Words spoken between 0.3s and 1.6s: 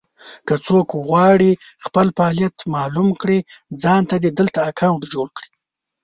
که څوک غواړي